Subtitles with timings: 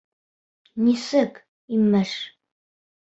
[0.83, 1.31] Нисек,
[1.75, 2.11] имеш!